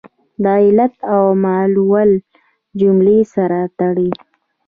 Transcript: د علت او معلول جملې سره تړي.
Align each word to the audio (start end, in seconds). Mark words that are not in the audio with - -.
د 0.43 0.45
علت 0.63 0.95
او 1.13 1.23
معلول 1.43 2.11
جملې 2.79 3.19
سره 3.33 3.59
تړي. 3.79 4.09